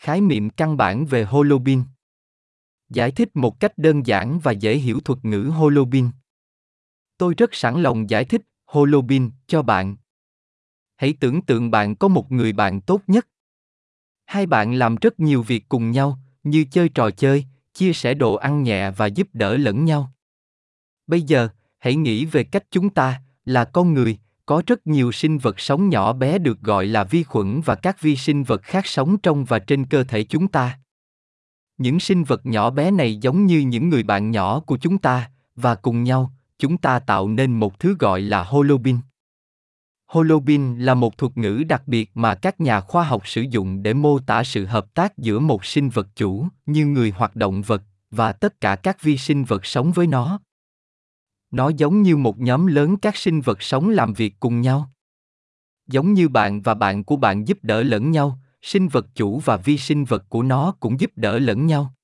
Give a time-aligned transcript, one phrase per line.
[0.00, 1.82] Khái niệm căn bản về Holobin.
[2.88, 6.10] Giải thích một cách đơn giản và dễ hiểu thuật ngữ Holobin.
[7.18, 9.96] Tôi rất sẵn lòng giải thích Holobin cho bạn.
[10.96, 13.28] Hãy tưởng tượng bạn có một người bạn tốt nhất.
[14.24, 17.44] Hai bạn làm rất nhiều việc cùng nhau, như chơi trò chơi,
[17.74, 20.12] chia sẻ đồ ăn nhẹ và giúp đỡ lẫn nhau.
[21.06, 21.48] Bây giờ,
[21.78, 24.18] hãy nghĩ về cách chúng ta, là con người,
[24.50, 28.00] có rất nhiều sinh vật sống nhỏ bé được gọi là vi khuẩn và các
[28.00, 30.78] vi sinh vật khác sống trong và trên cơ thể chúng ta.
[31.78, 35.30] Những sinh vật nhỏ bé này giống như những người bạn nhỏ của chúng ta,
[35.56, 38.98] và cùng nhau, chúng ta tạo nên một thứ gọi là holobin.
[40.06, 43.94] Holobin là một thuật ngữ đặc biệt mà các nhà khoa học sử dụng để
[43.94, 47.82] mô tả sự hợp tác giữa một sinh vật chủ, như người hoặc động vật,
[48.10, 50.40] và tất cả các vi sinh vật sống với nó.
[51.50, 54.90] Nó giống như một nhóm lớn các sinh vật sống làm việc cùng nhau.
[55.86, 59.56] Giống như bạn và bạn của bạn giúp đỡ lẫn nhau, sinh vật chủ và
[59.56, 61.94] vi sinh vật của nó cũng giúp đỡ lẫn nhau.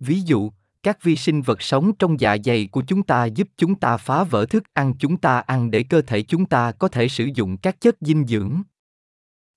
[0.00, 0.50] Ví dụ,
[0.82, 4.24] các vi sinh vật sống trong dạ dày của chúng ta giúp chúng ta phá
[4.24, 7.56] vỡ thức ăn chúng ta ăn để cơ thể chúng ta có thể sử dụng
[7.56, 8.62] các chất dinh dưỡng.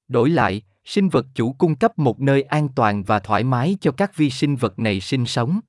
[0.07, 3.91] Đổi lại, sinh vật chủ cung cấp một nơi an toàn và thoải mái cho
[3.91, 5.59] các vi sinh vật này sinh sống.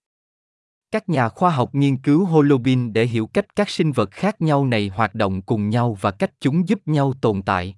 [0.92, 4.66] Các nhà khoa học nghiên cứu holobin để hiểu cách các sinh vật khác nhau
[4.66, 7.76] này hoạt động cùng nhau và cách chúng giúp nhau tồn tại.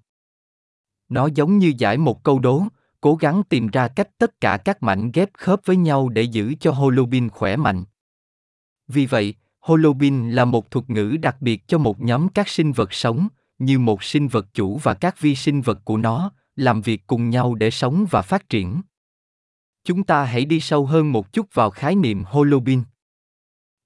[1.09, 2.63] Nó giống như giải một câu đố,
[3.01, 6.55] cố gắng tìm ra cách tất cả các mảnh ghép khớp với nhau để giữ
[6.61, 7.85] cho holobin khỏe mạnh.
[8.89, 12.93] Vì vậy, holobin là một thuật ngữ đặc biệt cho một nhóm các sinh vật
[12.93, 13.29] sống,
[13.59, 17.31] như một sinh vật chủ và các vi sinh vật của nó, làm việc cùng
[17.31, 18.83] nhau để sống và phát triển.
[19.85, 22.83] Chúng ta hãy đi sâu hơn một chút vào khái niệm holobin.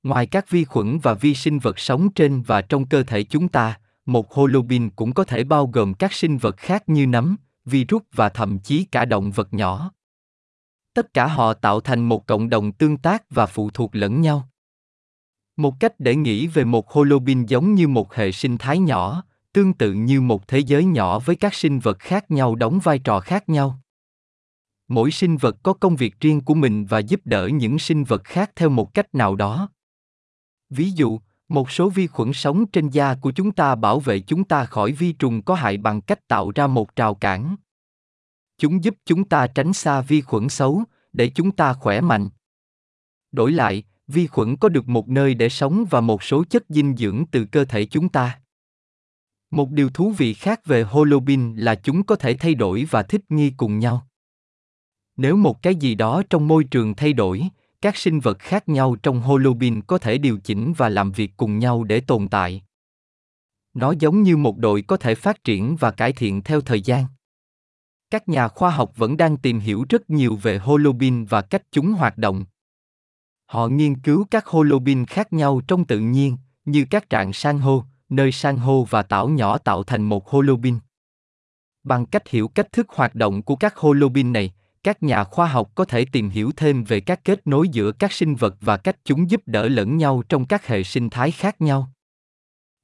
[0.03, 3.49] Ngoài các vi khuẩn và vi sinh vật sống trên và trong cơ thể chúng
[3.49, 8.03] ta, một holobin cũng có thể bao gồm các sinh vật khác như nấm, virus
[8.13, 9.93] và thậm chí cả động vật nhỏ.
[10.95, 14.49] Tất cả họ tạo thành một cộng đồng tương tác và phụ thuộc lẫn nhau.
[15.57, 19.73] Một cách để nghĩ về một holobin giống như một hệ sinh thái nhỏ, tương
[19.73, 23.21] tự như một thế giới nhỏ với các sinh vật khác nhau đóng vai trò
[23.21, 23.79] khác nhau.
[24.89, 28.25] Mỗi sinh vật có công việc riêng của mình và giúp đỡ những sinh vật
[28.25, 29.69] khác theo một cách nào đó.
[30.71, 34.45] Ví dụ, một số vi khuẩn sống trên da của chúng ta bảo vệ chúng
[34.45, 37.57] ta khỏi vi trùng có hại bằng cách tạo ra một trào cản.
[38.59, 42.29] Chúng giúp chúng ta tránh xa vi khuẩn xấu, để chúng ta khỏe mạnh.
[43.33, 46.97] Đổi lại, vi khuẩn có được một nơi để sống và một số chất dinh
[46.97, 48.41] dưỡng từ cơ thể chúng ta.
[49.51, 53.23] Một điều thú vị khác về holobin là chúng có thể thay đổi và thích
[53.29, 54.07] nghi cùng nhau.
[55.17, 57.49] Nếu một cái gì đó trong môi trường thay đổi,
[57.81, 61.59] các sinh vật khác nhau trong holobin có thể điều chỉnh và làm việc cùng
[61.59, 62.63] nhau để tồn tại.
[63.75, 67.05] Nó giống như một đội có thể phát triển và cải thiện theo thời gian.
[68.11, 71.93] Các nhà khoa học vẫn đang tìm hiểu rất nhiều về holobin và cách chúng
[71.93, 72.45] hoạt động.
[73.47, 77.85] Họ nghiên cứu các holobin khác nhau trong tự nhiên, như các trạng san hô,
[78.09, 80.79] nơi san hô và tảo nhỏ tạo thành một holobin.
[81.83, 84.53] Bằng cách hiểu cách thức hoạt động của các holobin này
[84.83, 88.13] các nhà khoa học có thể tìm hiểu thêm về các kết nối giữa các
[88.13, 91.61] sinh vật và cách chúng giúp đỡ lẫn nhau trong các hệ sinh thái khác
[91.61, 91.93] nhau.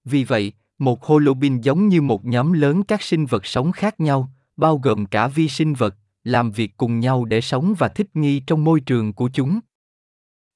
[0.05, 4.31] Vì vậy, một holobin giống như một nhóm lớn các sinh vật sống khác nhau,
[4.57, 8.41] bao gồm cả vi sinh vật, làm việc cùng nhau để sống và thích nghi
[8.41, 9.61] trong môi trường của chúng.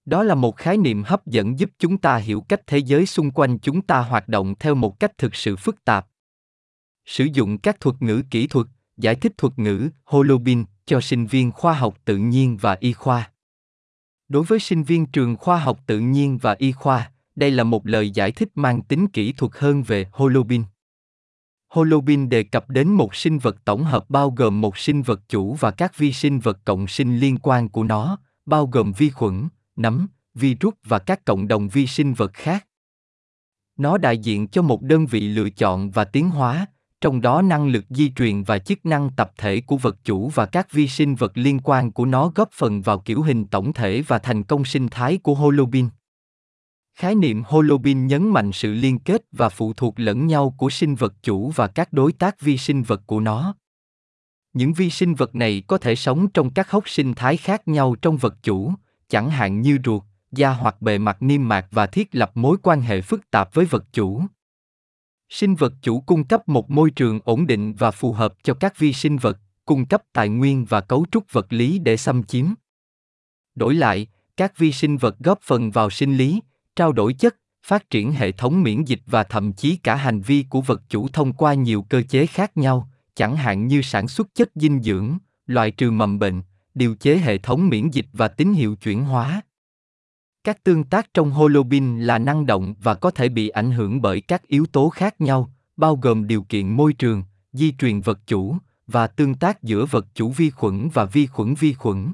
[0.04, 3.30] Đó là một khái niệm hấp dẫn giúp chúng ta hiểu cách thế giới xung
[3.30, 6.06] quanh chúng ta hoạt động theo một cách thực sự phức tạp.
[7.06, 8.66] Sử dụng các thuật ngữ kỹ thuật,
[8.96, 13.30] giải thích thuật ngữ, holobin cho sinh viên khoa học tự nhiên và y khoa.
[14.28, 17.86] Đối với sinh viên trường khoa học tự nhiên và y khoa, đây là một
[17.86, 20.64] lời giải thích mang tính kỹ thuật hơn về holobin.
[21.68, 25.54] Holobin đề cập đến một sinh vật tổng hợp bao gồm một sinh vật chủ
[25.54, 29.48] và các vi sinh vật cộng sinh liên quan của nó, bao gồm vi khuẩn,
[29.76, 32.66] nấm, virus và các cộng đồng vi sinh vật khác.
[33.76, 36.66] Nó đại diện cho một đơn vị lựa chọn và tiến hóa,
[37.00, 40.46] trong đó năng lực di truyền và chức năng tập thể của vật chủ và
[40.46, 44.02] các vi sinh vật liên quan của nó góp phần vào kiểu hình tổng thể
[44.06, 45.88] và thành công sinh thái của holobin.
[46.94, 50.94] Khái niệm holobin nhấn mạnh sự liên kết và phụ thuộc lẫn nhau của sinh
[50.94, 53.54] vật chủ và các đối tác vi sinh vật của nó.
[54.52, 57.96] Những vi sinh vật này có thể sống trong các hốc sinh thái khác nhau
[58.02, 58.72] trong vật chủ,
[59.08, 60.02] chẳng hạn như ruột,
[60.32, 63.64] da hoặc bề mặt niêm mạc và thiết lập mối quan hệ phức tạp với
[63.64, 64.22] vật chủ
[65.28, 68.78] sinh vật chủ cung cấp một môi trường ổn định và phù hợp cho các
[68.78, 72.46] vi sinh vật, cung cấp tài nguyên và cấu trúc vật lý để xâm chiếm
[73.58, 76.40] đổi lại, các vi sinh vật góp phần vào sinh lý,
[76.76, 80.44] trao đổi chất, phát triển hệ thống miễn dịch và thậm chí cả hành vi
[80.50, 84.34] của vật chủ thông qua nhiều cơ chế khác nhau, chẳng hạn như sản xuất
[84.34, 86.42] chất dinh dưỡng, loại trừ mầm bệnh,
[86.74, 89.42] điều chế hệ thống miễn dịch và tín hiệu chuyển hóa.
[90.44, 94.20] Các tương tác trong holobin là năng động và có thể bị ảnh hưởng bởi
[94.20, 98.56] các yếu tố khác nhau, bao gồm điều kiện môi trường, di truyền vật chủ
[98.86, 102.12] và tương tác giữa vật chủ vi khuẩn và vi khuẩn vi khuẩn.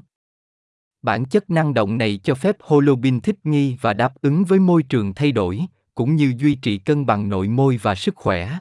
[1.01, 4.83] Bản chất năng động này cho phép holobin thích nghi và đáp ứng với môi
[4.83, 5.61] trường thay đổi,
[5.95, 8.57] cũng như duy trì cân bằng nội môi và sức khỏe.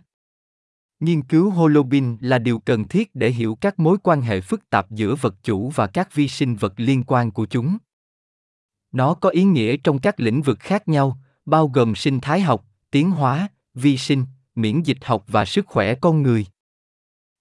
[1.01, 4.91] Nghiên cứu holobin là điều cần thiết để hiểu các mối quan hệ phức tạp
[4.91, 7.79] giữa vật chủ và các vi sinh vật liên quan của chúng.
[8.95, 12.65] Nó có ý nghĩa trong các lĩnh vực khác nhau, bao gồm sinh thái học,
[12.91, 14.25] tiến hóa, vi sinh,
[14.55, 16.47] miễn dịch học và sức khỏe con người.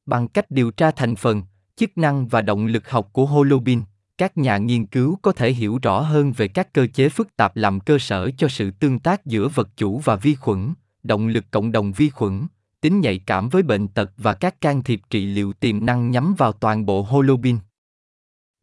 [0.05, 1.43] Bằng cách điều tra thành phần,
[1.75, 3.81] chức năng và động lực học của holobin,
[4.17, 7.55] các nhà nghiên cứu có thể hiểu rõ hơn về các cơ chế phức tạp
[7.55, 10.73] làm cơ sở cho sự tương tác giữa vật chủ và vi khuẩn,
[11.03, 12.47] động lực cộng đồng vi khuẩn,
[12.81, 16.35] tính nhạy cảm với bệnh tật và các can thiệp trị liệu tiềm năng nhắm
[16.37, 17.57] vào toàn bộ holobin.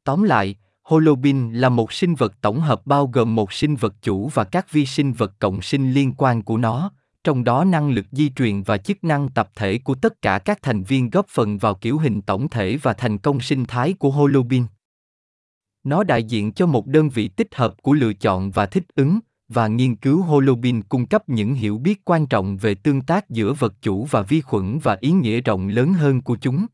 [0.05, 0.57] Tóm lại,
[0.91, 4.73] holobin là một sinh vật tổng hợp bao gồm một sinh vật chủ và các
[4.73, 6.91] vi sinh vật cộng sinh liên quan của nó,
[7.25, 10.63] trong đó năng lực di truyền và chức năng tập thể của tất cả các
[10.63, 14.11] thành viên góp phần vào kiểu hình tổng thể và thành công sinh thái của
[14.11, 14.65] holobin.
[15.85, 19.19] Nó đại diện cho một đơn vị tích hợp của lựa chọn và thích ứng,
[19.49, 23.53] và nghiên cứu Holobin cung cấp những hiểu biết quan trọng về tương tác giữa
[23.53, 26.67] vật chủ và vi khuẩn và ý nghĩa rộng lớn hơn của chúng.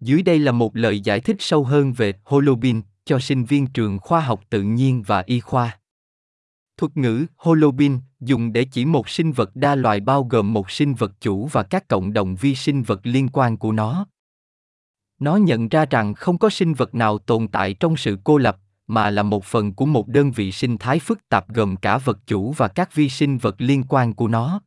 [0.00, 3.98] Dưới đây là một lời giải thích sâu hơn về Holobin cho sinh viên trường
[3.98, 5.78] khoa học tự nhiên và y khoa.
[6.76, 10.94] Thuật ngữ Holobin dùng để chỉ một sinh vật đa loài bao gồm một sinh
[10.94, 14.06] vật chủ và các cộng đồng vi sinh vật liên quan của nó.
[15.18, 18.56] Nó nhận ra rằng không có sinh vật nào tồn tại trong sự cô lập,
[18.86, 22.18] mà là một phần của một đơn vị sinh thái phức tạp gồm cả vật
[22.26, 24.60] chủ và các vi sinh vật liên quan của nó.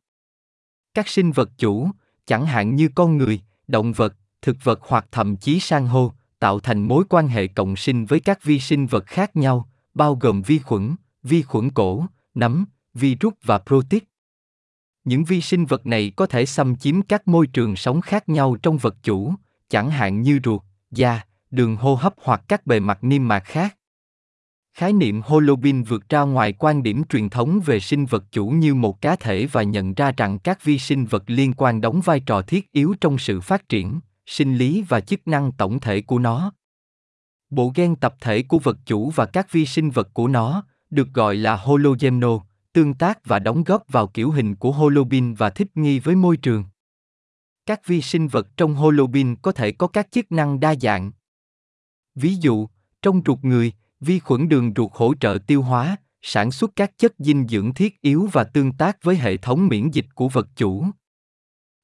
[0.94, 1.90] Các sinh vật chủ,
[2.26, 6.60] chẳng hạn như con người, động vật, thực vật hoặc thậm chí san hô, tạo
[6.60, 10.42] thành mối quan hệ cộng sinh với các vi sinh vật khác nhau, bao gồm
[10.42, 14.04] vi khuẩn, vi khuẩn cổ, nấm, virus và protein.
[15.04, 18.56] Những vi sinh vật này có thể xâm chiếm các môi trường sống khác nhau
[18.62, 19.34] trong vật chủ,
[19.68, 23.76] chẳng hạn như ruột, da, đường hô hấp hoặc các bề mặt niêm mạc khác.
[24.74, 28.74] Khái niệm Holobin vượt ra ngoài quan điểm truyền thống về sinh vật chủ như
[28.74, 32.20] một cá thể và nhận ra rằng các vi sinh vật liên quan đóng vai
[32.20, 36.18] trò thiết yếu trong sự phát triển, sinh lý và chức năng tổng thể của
[36.18, 36.52] nó.
[37.50, 41.08] Bộ gen tập thể của vật chủ và các vi sinh vật của nó, được
[41.14, 42.38] gọi là hologemno,
[42.72, 46.36] tương tác và đóng góp vào kiểu hình của holobin và thích nghi với môi
[46.36, 46.64] trường.
[47.66, 51.12] Các vi sinh vật trong holobin có thể có các chức năng đa dạng.
[52.14, 52.68] Ví dụ,
[53.02, 57.14] trong ruột người, vi khuẩn đường ruột hỗ trợ tiêu hóa, sản xuất các chất
[57.18, 60.86] dinh dưỡng thiết yếu và tương tác với hệ thống miễn dịch của vật chủ.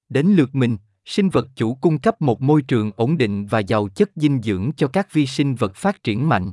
[0.09, 3.89] Đến lượt mình, sinh vật chủ cung cấp một môi trường ổn định và giàu
[3.89, 6.53] chất dinh dưỡng cho các vi sinh vật phát triển mạnh.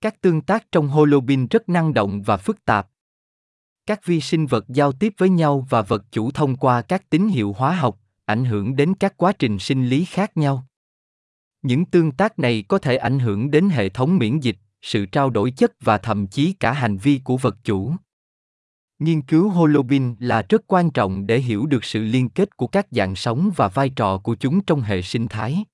[0.00, 2.88] Các tương tác trong holobin rất năng động và phức tạp.
[3.86, 7.28] Các vi sinh vật giao tiếp với nhau và vật chủ thông qua các tín
[7.28, 10.66] hiệu hóa học, ảnh hưởng đến các quá trình sinh lý khác nhau.
[11.62, 15.30] Những tương tác này có thể ảnh hưởng đến hệ thống miễn dịch, sự trao
[15.30, 17.92] đổi chất và thậm chí cả hành vi của vật chủ.
[18.98, 22.86] Nghiên cứu holobin là rất quan trọng để hiểu được sự liên kết của các
[22.90, 25.64] dạng sống và vai trò của chúng trong hệ sinh thái.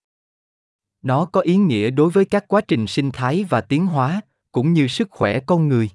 [1.03, 4.21] Nó có ý nghĩa đối với các quá trình sinh thái và tiến hóa,
[4.53, 5.91] cũng như sức khỏe con người.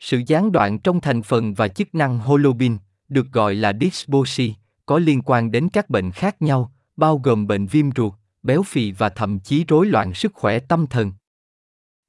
[0.00, 2.76] Sự gián đoạn trong thành phần và chức năng holobin,
[3.08, 4.52] được gọi là dysbiosis,
[4.86, 8.12] có liên quan đến các bệnh khác nhau, bao gồm bệnh viêm ruột,
[8.42, 11.12] béo phì và thậm chí rối loạn sức khỏe tâm thần.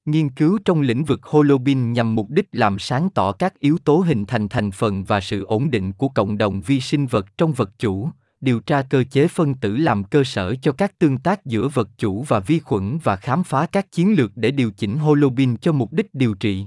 [0.05, 3.97] Nghiên cứu trong lĩnh vực holobin nhằm mục đích làm sáng tỏ các yếu tố
[3.97, 7.53] hình thành thành phần và sự ổn định của cộng đồng vi sinh vật trong
[7.53, 8.09] vật chủ,
[8.41, 11.89] điều tra cơ chế phân tử làm cơ sở cho các tương tác giữa vật
[11.97, 15.71] chủ và vi khuẩn và khám phá các chiến lược để điều chỉnh holobin cho
[15.71, 16.65] mục đích điều trị.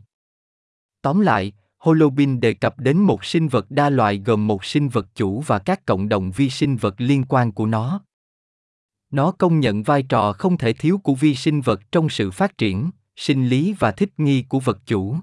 [1.02, 5.06] Tóm lại, holobin đề cập đến một sinh vật đa loài gồm một sinh vật
[5.14, 8.00] chủ và các cộng đồng vi sinh vật liên quan của nó.
[9.10, 12.58] Nó công nhận vai trò không thể thiếu của vi sinh vật trong sự phát
[12.58, 15.16] triển, sinh lý và thích nghi của vật chủ.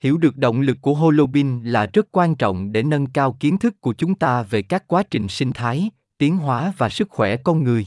[0.00, 3.80] Hiểu được động lực của Holobin là rất quan trọng để nâng cao kiến thức
[3.80, 7.64] của chúng ta về các quá trình sinh thái, tiến hóa và sức khỏe con
[7.64, 7.86] người.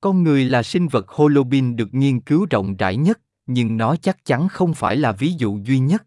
[0.00, 4.24] Con người là sinh vật Holobin được nghiên cứu rộng rãi nhất, nhưng nó chắc
[4.24, 6.06] chắn không phải là ví dụ duy nhất.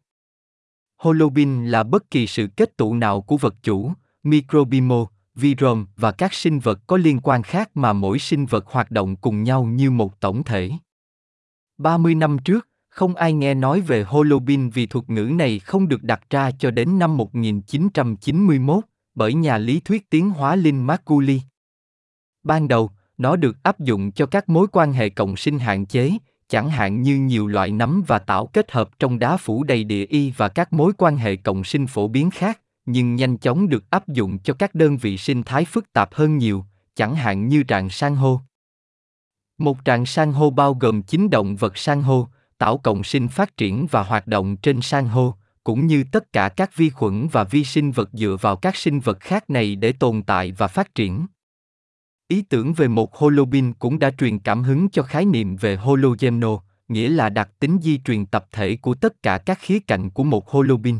[0.97, 3.91] Holobin là bất kỳ sự kết tụ nào của vật chủ,
[4.23, 8.91] microbimo, virom và các sinh vật có liên quan khác mà mỗi sinh vật hoạt
[8.91, 10.71] động cùng nhau như một tổng thể.
[11.79, 16.03] 30 năm trước, không ai nghe nói về Holobin vì thuật ngữ này không được
[16.03, 18.83] đặt ra cho đến năm 1991
[19.15, 21.43] bởi nhà lý thuyết tiến hóa Lin Macaulay.
[22.43, 26.11] Ban đầu, Nó được áp dụng cho các mối quan hệ cộng sinh hạn chế,
[26.47, 30.05] chẳng hạn như nhiều loại nấm và tảo kết hợp trong đá phủ đầy địa
[30.05, 33.89] y và các mối quan hệ cộng sinh phổ biến khác, nhưng nhanh chóng được
[33.89, 37.63] áp dụng cho các đơn vị sinh thái phức tạp hơn nhiều, chẳng hạn như
[37.69, 38.41] rạn san hô.
[39.59, 43.57] Một trạng san hô bao gồm chín động vật san hô, tảo cộng sinh phát
[43.57, 47.43] triển và hoạt động trên san hô, cũng như tất cả các vi khuẩn và
[47.43, 50.95] vi sinh vật dựa vào các sinh vật khác này để tồn tại và phát
[50.95, 51.25] triển.
[52.27, 56.59] Ý tưởng về một holobin cũng đã truyền cảm hứng cho khái niệm về hologemno,
[56.87, 60.23] nghĩa là đặc tính di truyền tập thể của tất cả các khía cạnh của
[60.23, 60.97] một holobin.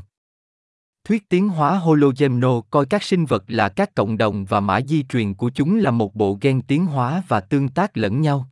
[1.04, 5.04] Thuyết tiến hóa hologemno coi các sinh vật là các cộng đồng và mã di
[5.04, 8.50] truyền của chúng là một bộ gen tiến hóa và tương tác lẫn nhau.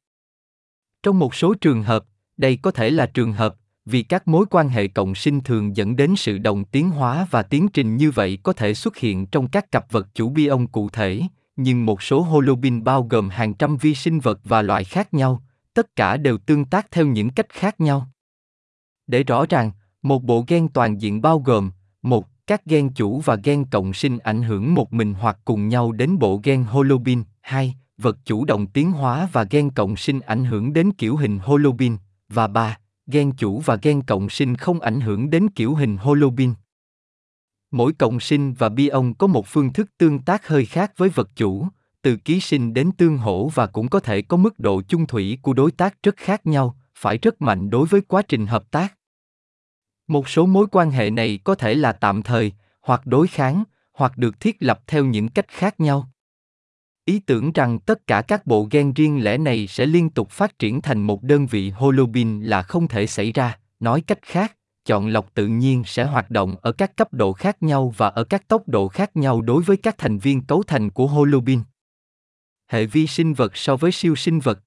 [1.03, 2.05] Trong một số trường hợp,
[2.37, 5.95] đây có thể là trường hợp vì các mối quan hệ cộng sinh thường dẫn
[5.95, 9.47] đến sự đồng tiến hóa và tiến trình như vậy có thể xuất hiện trong
[9.47, 11.21] các cặp vật chủ bion cụ thể,
[11.55, 15.43] nhưng một số holobin bao gồm hàng trăm vi sinh vật và loại khác nhau,
[15.73, 18.07] tất cả đều tương tác theo những cách khác nhau.
[19.07, 23.35] Để rõ ràng, một bộ gen toàn diện bao gồm một các gen chủ và
[23.35, 27.23] gen cộng sinh ảnh hưởng một mình hoặc cùng nhau đến bộ gen holobin.
[27.41, 27.75] 2.
[27.97, 31.97] Vật chủ động tiến hóa và gen cộng sinh ảnh hưởng đến kiểu hình holobin.
[32.29, 32.77] Và 3.
[33.07, 36.53] Gen chủ và gen cộng sinh không ảnh hưởng đến kiểu hình holobin.
[37.71, 41.29] Mỗi cộng sinh và bion có một phương thức tương tác hơi khác với vật
[41.35, 41.67] chủ,
[42.01, 45.39] từ ký sinh đến tương hỗ và cũng có thể có mức độ chung thủy
[45.41, 48.96] của đối tác rất khác nhau, phải rất mạnh đối với quá trình hợp tác.
[50.07, 54.17] Một số mối quan hệ này có thể là tạm thời, hoặc đối kháng, hoặc
[54.17, 56.09] được thiết lập theo những cách khác nhau.
[57.05, 60.59] Ý tưởng rằng tất cả các bộ gen riêng lẻ này sẽ liên tục phát
[60.59, 65.07] triển thành một đơn vị holobin là không thể xảy ra, nói cách khác, chọn
[65.07, 68.47] lọc tự nhiên sẽ hoạt động ở các cấp độ khác nhau và ở các
[68.47, 71.61] tốc độ khác nhau đối với các thành viên cấu thành của holobin.
[72.67, 74.59] Hệ vi sinh vật so với siêu sinh vật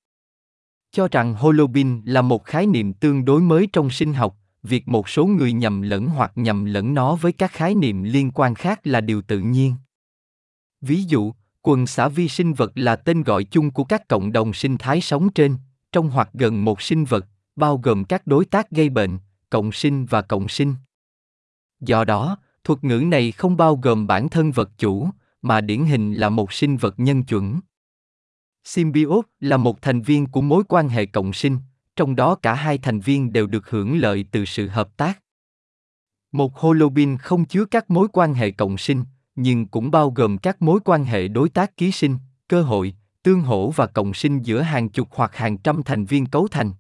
[0.92, 5.08] cho rằng holobin là một khái niệm tương đối mới trong sinh học việc một
[5.08, 8.80] số người nhầm lẫn hoặc nhầm lẫn nó với các khái niệm liên quan khác
[8.84, 9.74] là điều tự nhiên.
[10.80, 14.52] Ví dụ, quần xã vi sinh vật là tên gọi chung của các cộng đồng
[14.52, 15.56] sinh thái sống trên.
[15.92, 17.26] Trong hoặc gần một sinh vật,
[17.56, 19.18] bao gồm các đối tác gây bệnh,
[19.50, 20.74] cộng sinh và cộng sinh.
[21.80, 25.08] Do đó, thuật ngữ này không bao gồm bản thân vật chủ,
[25.42, 27.60] mà điển hình là một sinh vật nhân chuẩn.
[28.64, 31.58] Symbiote là một thành viên của mối quan hệ cộng sinh
[32.00, 35.20] trong đó cả hai thành viên đều được hưởng lợi từ sự hợp tác.
[36.32, 39.04] Một holobin không chứa các mối quan hệ cộng sinh,
[39.34, 43.40] nhưng cũng bao gồm các mối quan hệ đối tác ký sinh, cơ hội, tương
[43.40, 46.72] hỗ và cộng sinh giữa hàng chục hoặc hàng trăm thành viên cấu thành.